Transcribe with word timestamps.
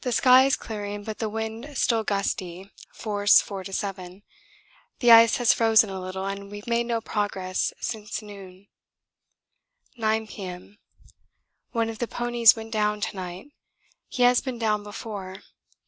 The 0.00 0.10
sky 0.10 0.46
is 0.46 0.56
clearing 0.56 1.04
but 1.04 1.18
the 1.18 1.28
wind 1.28 1.78
still 1.78 2.02
gusty, 2.02 2.68
force 2.92 3.40
4 3.40 3.62
to 3.62 3.72
7; 3.72 4.24
the 4.98 5.12
ice 5.12 5.36
has 5.36 5.52
frozen 5.52 5.88
a 5.88 6.00
little 6.00 6.26
and 6.26 6.50
we've 6.50 6.66
made 6.66 6.86
no 6.86 7.00
progress 7.00 7.72
since 7.80 8.22
noon. 8.22 8.66
9 9.96 10.26
P.M. 10.26 10.78
One 11.70 11.88
of 11.88 12.00
the 12.00 12.08
ponies 12.08 12.56
went 12.56 12.72
down 12.72 13.00
to 13.02 13.14
night. 13.14 13.52
He 14.08 14.24
has 14.24 14.40
been 14.40 14.58
down 14.58 14.82
before. 14.82 15.36